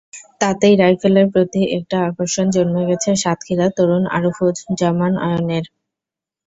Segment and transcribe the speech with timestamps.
[0.41, 5.65] তাতেই রাইফেলের প্রতি একটা আকর্ষণ জন্মে গেছে সাতক্ষীরার তরুণ আরিফুজ্জামান অয়নের।